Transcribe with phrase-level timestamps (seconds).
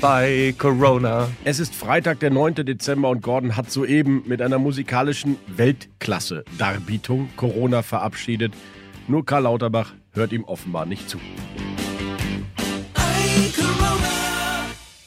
[0.00, 1.28] Bei Corona.
[1.44, 2.56] Es ist Freitag, der 9.
[2.56, 8.52] Dezember und Gordon hat soeben mit einer musikalischen Weltklasse-Darbietung Corona verabschiedet.
[9.08, 11.18] Nur Karl Lauterbach hört ihm offenbar nicht zu.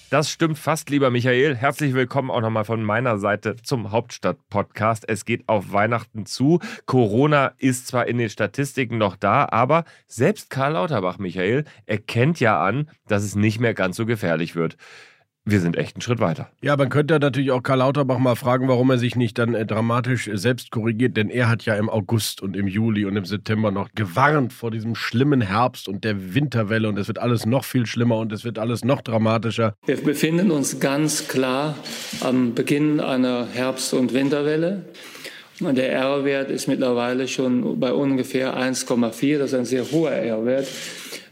[0.09, 1.53] Das stimmt fast, lieber Michael.
[1.57, 5.03] Herzlich willkommen auch nochmal von meiner Seite zum Hauptstadt-Podcast.
[5.05, 6.59] Es geht auf Weihnachten zu.
[6.85, 12.63] Corona ist zwar in den Statistiken noch da, aber selbst Karl Lauterbach, Michael, erkennt ja
[12.63, 14.77] an, dass es nicht mehr ganz so gefährlich wird
[15.47, 16.49] wir sind echt einen Schritt weiter.
[16.61, 19.65] Ja, man könnte natürlich auch Karl Lauterbach mal fragen, warum er sich nicht dann äh,
[19.65, 23.71] dramatisch selbst korrigiert, denn er hat ja im August und im Juli und im September
[23.71, 27.85] noch gewarnt vor diesem schlimmen Herbst und der Winterwelle und es wird alles noch viel
[27.85, 29.75] schlimmer und es wird alles noch dramatischer.
[29.85, 31.75] Wir befinden uns ganz klar
[32.21, 34.83] am Beginn einer Herbst- und Winterwelle.
[35.59, 39.39] Und der R-Wert ist mittlerweile schon bei ungefähr 1,4.
[39.39, 40.67] Das ist ein sehr hoher R-Wert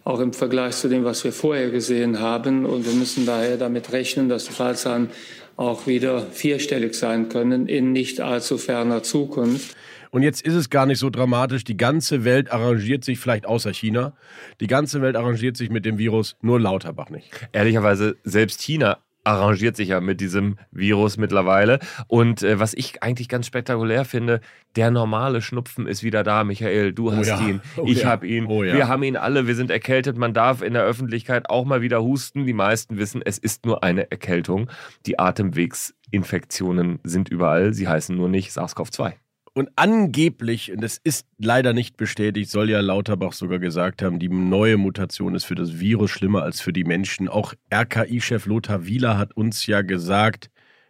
[0.06, 2.66] auch im Vergleich zu dem, was wir vorher gesehen haben.
[2.66, 5.10] Und wir müssen daher damit rechnen, dass die Fallzahlen
[5.58, 9.76] auch wieder vierstellig sein können in nicht allzu ferner Zukunft.
[10.12, 11.64] Und jetzt ist es gar nicht so dramatisch.
[11.64, 14.14] Die ganze Welt arrangiert sich, vielleicht außer China,
[14.62, 17.30] die ganze Welt arrangiert sich mit dem Virus, nur Lauterbach nicht.
[17.52, 21.80] Ehrlicherweise, selbst China arrangiert sich ja mit diesem Virus mittlerweile.
[22.08, 24.40] Und äh, was ich eigentlich ganz spektakulär finde,
[24.76, 26.94] der normale Schnupfen ist wieder da, Michael.
[26.94, 27.48] Du oh hast oh ja.
[27.48, 28.10] ihn, oh ich ja.
[28.10, 28.74] habe ihn, oh ja.
[28.76, 30.18] wir haben ihn alle, wir sind erkältet.
[30.18, 32.46] Man darf in der Öffentlichkeit auch mal wieder husten.
[32.46, 34.70] Die meisten wissen, es ist nur eine Erkältung.
[35.06, 39.14] Die Atemwegsinfektionen sind überall, sie heißen nur nicht SARS-CoV-2.
[39.58, 44.28] Und angeblich, und das ist leider nicht bestätigt, soll ja Lauterbach sogar gesagt haben, die
[44.28, 47.30] neue Mutation ist für das Virus schlimmer als für die Menschen.
[47.30, 50.50] Auch RKI-Chef Lothar Wieler hat uns ja gesagt,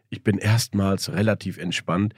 [0.09, 2.15] ich bin erstmals relativ entspannt.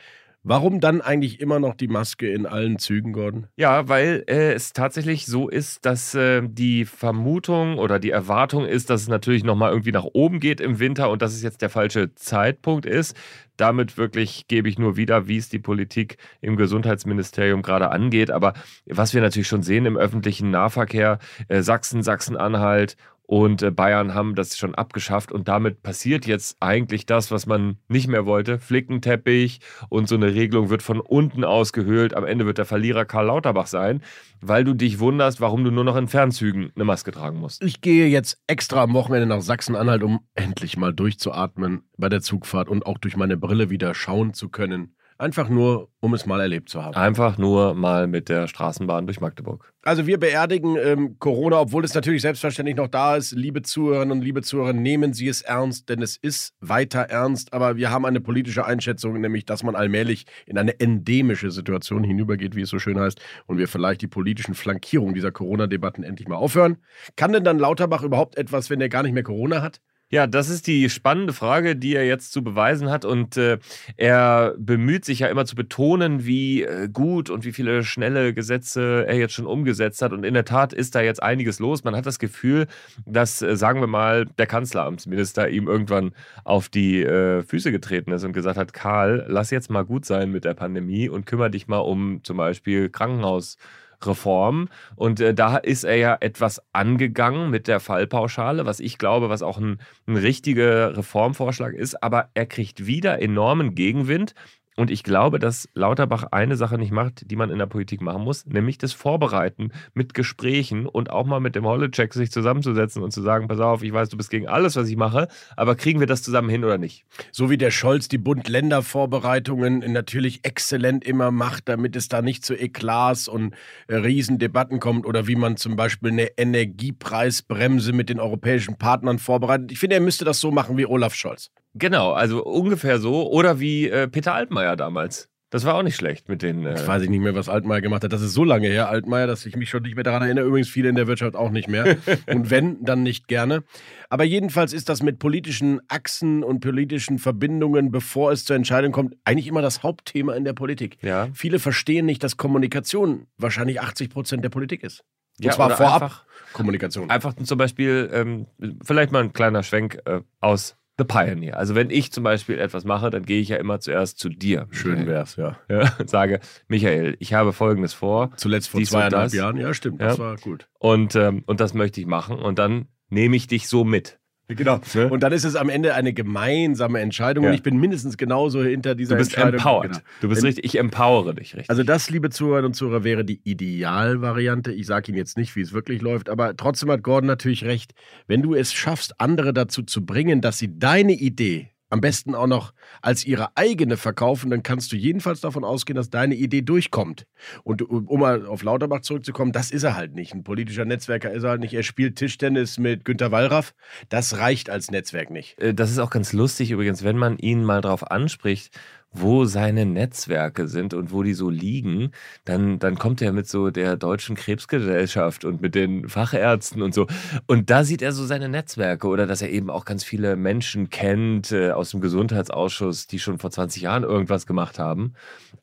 [0.50, 3.48] Warum dann eigentlich immer noch die Maske in allen Zügen, Gordon?
[3.58, 8.90] Ja, weil äh, es tatsächlich so ist, dass äh, die Vermutung oder die Erwartung ist,
[8.90, 11.70] dass es natürlich nochmal irgendwie nach oben geht im Winter und dass es jetzt der
[11.70, 13.14] falsche Zeitpunkt ist.
[13.58, 18.32] Damit wirklich gebe ich nur wieder, wie es die Politik im Gesundheitsministerium gerade angeht.
[18.32, 18.54] Aber
[18.86, 21.20] was wir natürlich schon sehen im öffentlichen Nahverkehr,
[21.50, 22.96] äh, Sachsen, Sachsen-Anhalt
[23.28, 27.78] und äh, Bayern haben das schon abgeschafft und damit passiert jetzt eigentlich das, was man
[27.90, 28.58] nicht mehr wollte.
[28.58, 32.16] Flickenteppich und so eine Regelung wird von unten ausgehöhlt.
[32.16, 34.02] Am Ende wird der Verlierer Karl Lauterbach sein,
[34.40, 37.62] weil du dich wunderst, warum du nur noch in Fernzügen eine Maske tragen musst.
[37.62, 42.70] Ich gehe jetzt extra am Wochenende nach Sachsen-Anhalt, um endlich mal durchzuatmen bei der Zugfahrt
[42.70, 44.96] und auch durch meine Brille wieder schauen zu können.
[45.20, 46.96] Einfach nur, um es mal erlebt zu haben.
[46.96, 49.74] Einfach nur mal mit der Straßenbahn durch Magdeburg.
[49.82, 53.32] Also wir beerdigen ähm, Corona, obwohl es natürlich selbstverständlich noch da ist.
[53.32, 57.52] Liebe Zuhörerinnen und liebe Zuhörer, nehmen Sie es ernst, denn es ist weiter ernst.
[57.54, 62.56] Aber wir haben eine politische Einschätzung, nämlich, dass man allmählich in eine endemische Situation hinübergeht,
[62.56, 66.36] wie es so schön heißt, und wir vielleicht die politischen Flankierungen dieser Corona-Debatten endlich mal
[66.36, 66.78] aufhören.
[67.16, 69.82] Kann denn dann Lauterbach überhaupt etwas, wenn er gar nicht mehr Corona hat?
[70.10, 73.04] Ja, das ist die spannende Frage, die er jetzt zu beweisen hat.
[73.04, 73.58] Und äh,
[73.98, 79.04] er bemüht sich ja immer zu betonen, wie äh, gut und wie viele schnelle Gesetze
[79.06, 80.14] er jetzt schon umgesetzt hat.
[80.14, 81.84] Und in der Tat ist da jetzt einiges los.
[81.84, 82.68] Man hat das Gefühl,
[83.06, 86.14] dass, äh, sagen wir mal, der Kanzleramtsminister ihm irgendwann
[86.46, 90.32] auf die äh, Füße getreten ist und gesagt hat, Karl, lass jetzt mal gut sein
[90.32, 93.58] mit der Pandemie und kümmere dich mal um zum Beispiel Krankenhaus.
[94.04, 94.70] Reform.
[94.96, 99.42] Und äh, da ist er ja etwas angegangen mit der Fallpauschale, was ich glaube, was
[99.42, 102.02] auch ein, ein richtiger Reformvorschlag ist.
[102.04, 104.34] Aber er kriegt wieder enormen Gegenwind.
[104.80, 108.22] Und ich glaube, dass Lauterbach eine Sache nicht macht, die man in der Politik machen
[108.22, 113.12] muss, nämlich das Vorbereiten mit Gesprächen und auch mal mit dem Holleczek sich zusammenzusetzen und
[113.12, 116.00] zu sagen, pass auf, ich weiß, du bist gegen alles, was ich mache, aber kriegen
[116.00, 117.06] wir das zusammen hin oder nicht?
[117.32, 122.54] So wie der Scholz die Bund-Länder-Vorbereitungen natürlich exzellent immer macht, damit es da nicht zu
[122.54, 123.56] Eklats und
[123.88, 129.72] äh, Riesendebatten kommt oder wie man zum Beispiel eine Energiepreisbremse mit den europäischen Partnern vorbereitet.
[129.72, 131.50] Ich finde, er müsste das so machen wie Olaf Scholz.
[131.78, 133.30] Genau, also ungefähr so.
[133.30, 135.30] Oder wie äh, Peter Altmaier damals.
[135.50, 136.66] Das war auch nicht schlecht mit den.
[136.66, 138.12] Äh Jetzt weiß ich nicht mehr, was Altmaier gemacht hat.
[138.12, 140.46] Das ist so lange her, Altmaier, dass ich mich schon nicht mehr daran erinnere.
[140.46, 141.96] Übrigens viele in der Wirtschaft auch nicht mehr.
[142.28, 143.64] und wenn, dann nicht gerne.
[144.10, 149.16] Aber jedenfalls ist das mit politischen Achsen und politischen Verbindungen, bevor es zur Entscheidung kommt,
[149.24, 150.98] eigentlich immer das Hauptthema in der Politik.
[151.02, 151.30] Ja.
[151.34, 155.06] Viele verstehen nicht, dass Kommunikation wahrscheinlich 80 Prozent der Politik ist.
[155.40, 157.10] Und Ja, zwar vorab einfach- Kommunikation.
[157.10, 158.48] Einfach zum Beispiel, ähm,
[158.84, 161.58] vielleicht mal ein kleiner Schwenk äh, aus The Pioneer.
[161.58, 164.68] Also wenn ich zum Beispiel etwas mache, dann gehe ich ja immer zuerst zu dir.
[164.72, 165.58] Schön wär's, ja.
[165.70, 168.32] Ja, und sage, Michael, ich habe Folgendes vor.
[168.38, 169.34] Zuletzt vor zweieinhalb das.
[169.34, 169.58] Jahren.
[169.58, 170.02] Ja, stimmt.
[170.02, 170.24] Das Ja.
[170.24, 170.68] war gut.
[170.80, 172.40] Und, ähm, und das möchte ich machen.
[172.40, 174.20] Und dann nehme ich dich so mit.
[174.56, 174.80] Genau.
[174.94, 175.10] Ne?
[175.10, 177.44] Und dann ist es am Ende eine gemeinsame Entscheidung.
[177.44, 177.50] Ja.
[177.50, 179.60] Und ich bin mindestens genauso hinter dieser Du bist Entscheidung.
[179.60, 179.92] empowered.
[179.92, 180.04] Genau.
[180.22, 181.70] Du bist Wenn- richtig, ich empowere dich richtig.
[181.70, 184.72] Also das, liebe Zuhörerinnen und Zuhörer, wäre die Idealvariante.
[184.72, 187.94] Ich sage Ihnen jetzt nicht, wie es wirklich läuft, aber trotzdem hat Gordon natürlich recht.
[188.28, 192.48] Wenn du es schaffst, andere dazu zu bringen, dass sie deine Idee am besten auch
[192.48, 197.26] noch als ihre eigene verkaufen, dann kannst du jedenfalls davon ausgehen, dass deine Idee durchkommt.
[197.64, 200.34] Und um mal auf Lauterbach zurückzukommen, das ist er halt nicht.
[200.34, 201.74] Ein politischer Netzwerker ist er halt nicht.
[201.74, 203.74] Er spielt Tischtennis mit Günter Wallraff.
[204.10, 205.60] Das reicht als Netzwerk nicht.
[205.62, 208.78] Äh, Das ist auch ganz lustig übrigens, wenn man ihn mal drauf anspricht,
[209.12, 212.12] wo seine Netzwerke sind und wo die so liegen,
[212.46, 217.08] dann, dann kommt er mit so der Deutschen Krebsgesellschaft und mit den Fachärzten und so.
[217.48, 220.90] Und da sieht er so seine Netzwerke oder dass er eben auch ganz viele Menschen
[220.90, 225.14] kennt äh, aus dem Gesundheitsausschuss, die schon vor 20 Jahren irgendwas gemacht haben,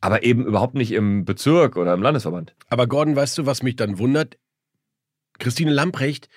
[0.01, 2.55] aber eben überhaupt nicht im Bezirk oder im Landesverband.
[2.69, 4.39] Aber Gordon, weißt du, was mich dann wundert?
[5.39, 6.29] Christine Lamprecht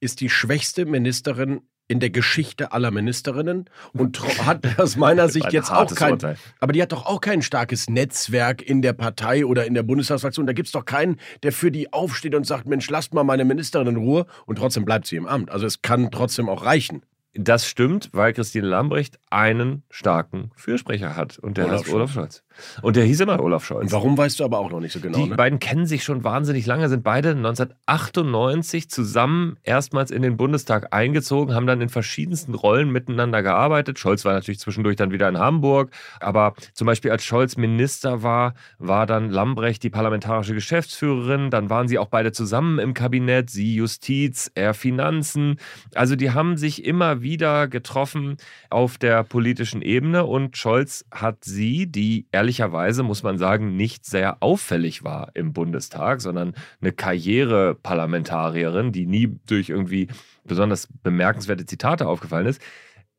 [0.00, 5.70] ist die schwächste Ministerin in der Geschichte aller Ministerinnen und hat aus meiner Sicht jetzt
[5.70, 6.12] auch kein.
[6.12, 6.36] Urteil.
[6.60, 10.46] Aber die hat doch auch kein starkes Netzwerk in der Partei oder in der Bundestagsfraktion.
[10.46, 13.44] Da gibt es doch keinen, der für die aufsteht und sagt: Mensch, lasst mal meine
[13.44, 15.50] Ministerin in Ruhe und trotzdem bleibt sie im Amt.
[15.50, 17.02] Also es kann trotzdem auch reichen.
[17.38, 22.42] Das stimmt, weil Christine Lambrecht einen starken Fürsprecher hat und der Olaf heißt Olaf Scholz.
[22.82, 23.92] Und der hieß immer Olaf Scholz.
[23.92, 25.18] Warum weißt du aber auch noch nicht so genau.
[25.18, 25.36] Die ne?
[25.36, 31.54] beiden kennen sich schon wahnsinnig lange, sind beide 1998 zusammen erstmals in den Bundestag eingezogen,
[31.54, 33.98] haben dann in verschiedensten Rollen miteinander gearbeitet.
[33.98, 38.54] Scholz war natürlich zwischendurch dann wieder in Hamburg, aber zum Beispiel als Scholz Minister war,
[38.78, 41.50] war dann Lambrecht die parlamentarische Geschäftsführerin.
[41.50, 45.56] Dann waren sie auch beide zusammen im Kabinett, sie Justiz, er Finanzen.
[45.94, 48.36] Also die haben sich immer wieder getroffen
[48.70, 54.40] auf der politischen Ebene und Scholz hat sie, die ehrlicherweise, muss man sagen, nicht sehr
[54.40, 60.06] auffällig war im Bundestag, sondern eine Karriereparlamentarierin, die nie durch irgendwie
[60.44, 62.62] besonders bemerkenswerte Zitate aufgefallen ist.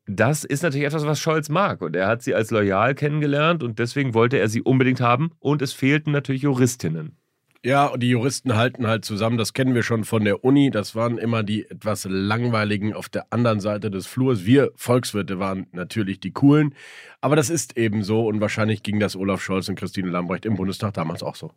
[0.06, 1.82] Das ist natürlich etwas, was Scholz mag.
[1.82, 5.32] Und er hat sie als loyal kennengelernt und deswegen wollte er sie unbedingt haben.
[5.40, 7.18] Und es fehlten natürlich Juristinnen.
[7.68, 9.36] Ja, und die Juristen halten halt zusammen.
[9.36, 10.70] Das kennen wir schon von der Uni.
[10.70, 14.46] Das waren immer die etwas langweiligen auf der anderen Seite des Flurs.
[14.46, 16.74] Wir Volkswirte waren natürlich die coolen.
[17.20, 18.26] Aber das ist eben so.
[18.26, 21.52] Und wahrscheinlich ging das Olaf Scholz und Christine Lambrecht im Bundestag damals auch so.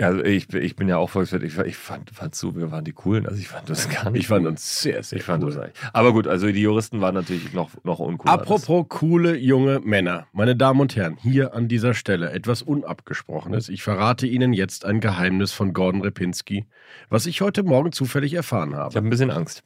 [0.00, 1.42] Also ich, ich bin ja auch Volkswirt.
[1.42, 3.26] Ich, ich fand, fand so, wir waren die coolen.
[3.26, 4.20] Also ich fand das gar nicht.
[4.20, 5.58] Ich fand uns sehr, sehr ich fand cool.
[5.58, 5.74] eigentlich.
[5.92, 8.32] Aber gut, also die Juristen waren natürlich noch, noch uncooler.
[8.32, 10.28] Apropos coole junge Männer.
[10.32, 13.68] Meine Damen und Herren, hier an dieser Stelle etwas Unabgesprochenes.
[13.68, 16.66] Ich verrate Ihnen jetzt ein Geheimnis von Gordon Repinski,
[17.08, 18.90] was ich heute Morgen zufällig erfahren habe.
[18.90, 19.64] Ich habe ein bisschen Angst.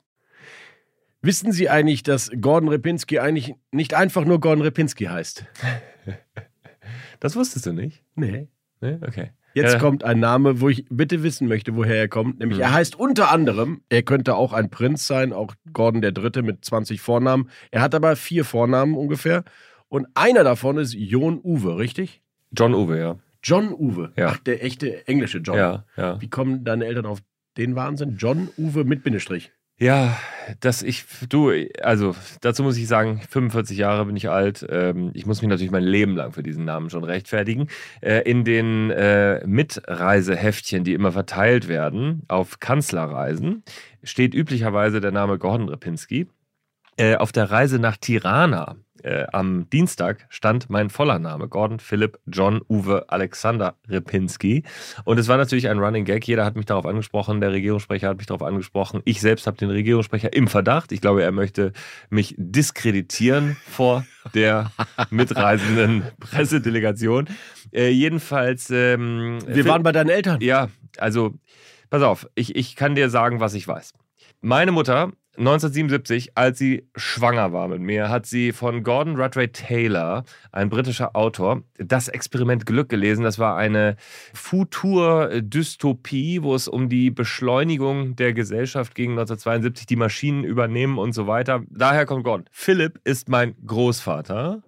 [1.20, 5.44] Wissen Sie eigentlich, dass Gordon Repinski eigentlich nicht einfach nur Gordon Repinski heißt?
[7.20, 8.02] Das wusstest du nicht?
[8.16, 8.48] Nee.
[8.80, 8.98] Nee?
[9.00, 9.30] Okay.
[9.54, 9.78] Jetzt Ja.
[9.78, 12.38] kommt ein Name, wo ich bitte wissen möchte, woher er kommt.
[12.38, 12.64] Nämlich, Mhm.
[12.64, 16.64] er heißt unter anderem, er könnte auch ein Prinz sein, auch Gordon der Dritte mit
[16.64, 17.48] 20 Vornamen.
[17.70, 19.44] Er hat aber vier Vornamen ungefähr.
[19.88, 22.22] Und einer davon ist Jon Uwe, richtig?
[22.52, 23.16] John Uwe, ja.
[23.42, 24.12] John Uwe.
[24.16, 24.28] Ja.
[24.28, 25.56] Ach, der echte englische John.
[25.56, 26.20] Ja, ja.
[26.20, 27.18] Wie kommen deine Eltern auf
[27.58, 28.16] den Wahnsinn?
[28.16, 29.52] John Uwe mit Bindestrich.
[29.78, 30.16] Ja,
[30.60, 31.50] dass ich, du,
[31.82, 34.64] also dazu muss ich sagen, 45 Jahre bin ich alt.
[34.68, 37.68] Ähm, ich muss mich natürlich mein Leben lang für diesen Namen schon rechtfertigen.
[38.00, 43.64] Äh, in den äh, Mitreiseheftchen, die immer verteilt werden auf Kanzlerreisen,
[44.04, 46.28] steht üblicherweise der Name Gordon Repinski.
[46.96, 52.18] Äh, auf der Reise nach Tirana äh, am Dienstag stand mein voller Name, Gordon Philipp
[52.26, 54.62] John Uwe Alexander Repinski.
[55.04, 56.26] Und es war natürlich ein Running Gag.
[56.26, 59.02] Jeder hat mich darauf angesprochen, der Regierungssprecher hat mich darauf angesprochen.
[59.04, 60.92] Ich selbst habe den Regierungssprecher im Verdacht.
[60.92, 61.72] Ich glaube, er möchte
[62.10, 64.70] mich diskreditieren vor der
[65.10, 67.28] mitreisenden Pressedelegation.
[67.72, 68.70] Äh, jedenfalls.
[68.70, 70.40] Ähm, Wir waren bei deinen Eltern.
[70.40, 70.68] ja,
[70.98, 71.34] also,
[71.90, 73.94] pass auf, ich, ich kann dir sagen, was ich weiß.
[74.42, 80.24] Meine Mutter, 1977, als sie schwanger war mit mir, hat sie von Gordon Rudray Taylor,
[80.52, 83.24] ein britischer Autor, das Experiment Glück gelesen.
[83.24, 83.96] Das war eine
[84.34, 91.26] Futur-Dystopie, wo es um die Beschleunigung der Gesellschaft ging 1972, die Maschinen übernehmen und so
[91.26, 91.62] weiter.
[91.70, 92.44] Daher kommt Gordon.
[92.52, 94.62] Philipp ist mein Großvater.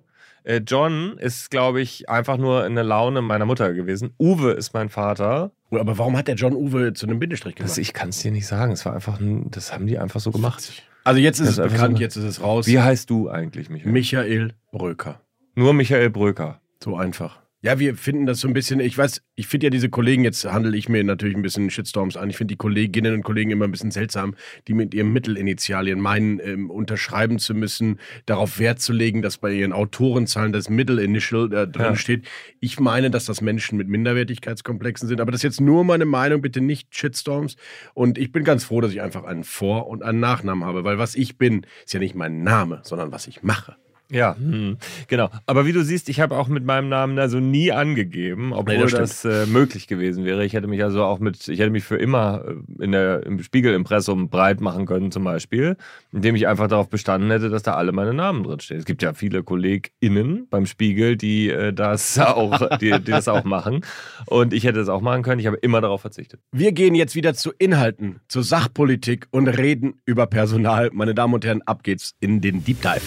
[0.44, 4.14] Äh, John ist, glaube ich, einfach nur eine Laune meiner Mutter gewesen.
[4.18, 5.50] Uwe ist mein Vater.
[5.78, 7.70] Aber warum hat der John Uwe zu einem Bindestrich gemacht?
[7.70, 8.72] Das, ich kann es dir nicht sagen.
[8.72, 10.72] Es war einfach, ein, das haben die einfach so gemacht.
[11.04, 12.66] also jetzt ist Das es ist bekannt, so- jetzt ist es raus.
[12.66, 13.92] Wie heißt du eigentlich, Michael?
[13.92, 15.20] Michael Bröker.
[15.54, 16.60] Nur Michael Bröker.
[16.82, 17.40] So einfach.
[17.64, 20.44] Ja, wir finden das so ein bisschen, ich weiß, ich finde ja diese Kollegen, jetzt
[20.44, 22.28] handle ich mir natürlich ein bisschen Shitstorms an.
[22.28, 24.34] Ich finde die Kolleginnen und Kollegen immer ein bisschen seltsam,
[24.68, 29.50] die mit ihren Mittelinitialien meinen, ähm, unterschreiben zu müssen, darauf Wert zu legen, dass bei
[29.50, 31.96] ihren Autorenzahlen das Middle Initial da drin Ja.
[31.96, 32.26] steht.
[32.60, 36.42] Ich meine, dass das Menschen mit Minderwertigkeitskomplexen sind, aber das ist jetzt nur meine Meinung,
[36.42, 37.56] bitte nicht Shitstorms.
[37.94, 40.98] Und ich bin ganz froh, dass ich einfach einen Vor- und einen Nachnamen habe, weil
[40.98, 43.76] was ich bin, ist ja nicht mein Name, sondern was ich mache.
[44.10, 44.76] Ja, hm,
[45.08, 45.30] genau.
[45.46, 48.82] Aber wie du siehst, ich habe auch mit meinem Namen also nie angegeben, obwohl Nee,
[48.82, 50.44] das das, äh, möglich gewesen wäre.
[50.44, 53.42] Ich hätte mich also auch mit, ich hätte mich für immer äh, in der, im
[53.42, 55.76] Spiegelimpressum breit machen können, zum Beispiel,
[56.12, 58.78] indem ich einfach darauf bestanden hätte, dass da alle meine Namen drinstehen.
[58.78, 63.44] Es gibt ja viele KollegInnen beim Spiegel, die äh, das auch, die, die das auch
[63.44, 63.84] machen.
[64.26, 65.40] Und ich hätte das auch machen können.
[65.40, 66.40] Ich habe immer darauf verzichtet.
[66.52, 70.90] Wir gehen jetzt wieder zu Inhalten, zur Sachpolitik und reden über Personal.
[70.92, 73.00] Meine Damen und Herren, ab geht's in den Deep Dive.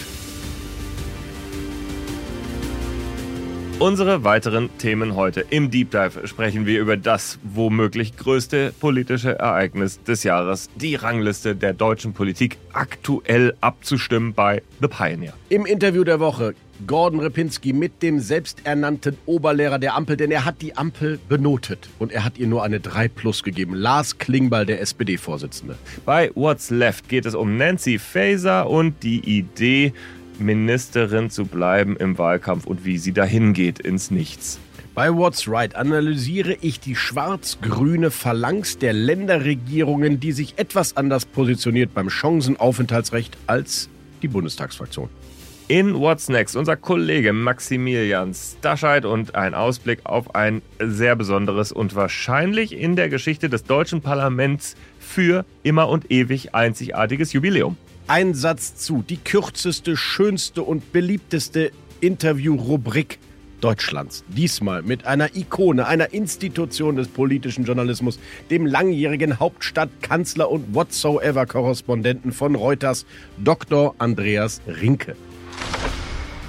[3.80, 5.44] Unsere weiteren Themen heute.
[5.50, 11.54] Im Deep Dive sprechen wir über das womöglich größte politische Ereignis des Jahres, die Rangliste
[11.54, 15.32] der deutschen Politik aktuell abzustimmen bei The Pioneer.
[15.48, 16.56] Im Interview der Woche
[16.88, 22.10] Gordon Repinski mit dem selbsternannten Oberlehrer der Ampel, denn er hat die Ampel benotet und
[22.10, 23.74] er hat ihr nur eine 3 plus gegeben.
[23.74, 25.76] Lars Klingbeil, der SPD-Vorsitzende.
[26.04, 29.92] Bei What's Left geht es um Nancy Faeser und die Idee,
[30.40, 34.58] Ministerin zu bleiben im Wahlkampf und wie sie dahin geht ins Nichts.
[34.94, 41.94] Bei What's Right analysiere ich die schwarz-grüne Phalanx der Länderregierungen, die sich etwas anders positioniert
[41.94, 43.88] beim Chancenaufenthaltsrecht als
[44.22, 45.08] die Bundestagsfraktion.
[45.68, 51.94] In What's Next unser Kollege Maximilian Stascheid und ein Ausblick auf ein sehr besonderes und
[51.94, 57.76] wahrscheinlich in der Geschichte des deutschen Parlaments für immer und ewig einzigartiges Jubiläum.
[58.10, 63.18] Ein Satz zu, die kürzeste, schönste und beliebteste Interviewrubrik
[63.60, 64.24] Deutschlands.
[64.28, 72.32] Diesmal mit einer Ikone, einer Institution des politischen Journalismus, dem langjährigen Hauptstadt-, Kanzler- und Whatsoever-Korrespondenten
[72.32, 73.04] von Reuters,
[73.36, 73.94] Dr.
[73.98, 75.14] Andreas Rinke.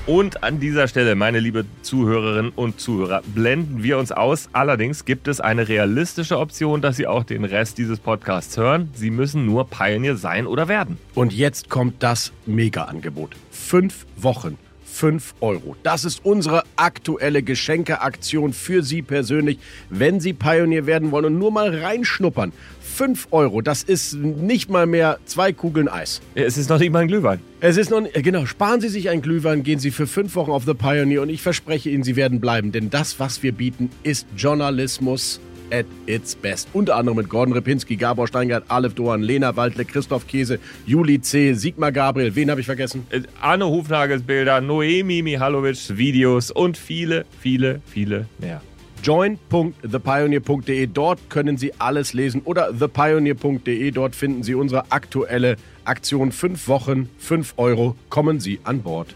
[0.10, 4.50] Und an dieser Stelle, meine liebe Zuhörerinnen und Zuhörer, blenden wir uns aus.
[4.54, 8.90] Allerdings gibt es eine realistische Option, dass Sie auch den Rest dieses Podcasts hören.
[8.96, 10.98] Sie müssen nur Pioneer sein oder werden.
[11.14, 13.36] Und jetzt kommt das Mega-Angebot.
[13.52, 14.58] Fünf Wochen.
[15.00, 15.78] 5 Euro.
[15.82, 19.58] Das ist unsere aktuelle Geschenkeaktion für Sie persönlich,
[19.90, 22.52] wenn Sie Pionier werden wollen und nur mal reinschnuppern.
[22.82, 26.20] 5 Euro, das ist nicht mal mehr zwei Kugeln Eis.
[26.36, 27.40] Es ist noch nicht mal ein Glühwein.
[27.62, 30.66] Es ist noch, genau, sparen Sie sich ein Glühwein, gehen Sie für fünf Wochen auf
[30.66, 34.28] The Pioneer und ich verspreche Ihnen, Sie werden bleiben, denn das, was wir bieten, ist
[34.36, 35.40] Journalismus
[35.72, 36.68] at its best.
[36.74, 41.54] Unter anderem mit Gordon Repinski, Gabor Steingart, Aleph Doan, Lena Waldle, Christoph Käse, Juli C.,
[41.54, 43.06] Sigmar Gabriel, wen habe ich vergessen?
[43.10, 48.62] Äh, Arne Hufnagels Bilder, Noemi Mihalovics Videos und viele, viele, viele mehr.
[49.04, 50.88] join.thepioneer.de.
[50.88, 53.92] Dort können Sie alles lesen oder thepioneer.de.
[53.92, 56.32] Dort finden Sie unsere aktuelle Aktion.
[56.32, 57.96] Fünf Wochen, fünf Euro.
[58.10, 59.16] Kommen Sie an Bord.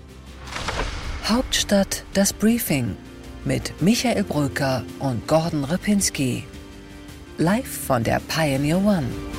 [1.25, 2.95] Hauptstadt das Briefing
[3.45, 6.43] mit Michael Bröker und Gordon Ripinski.
[7.37, 9.32] Live von der Pioneer One.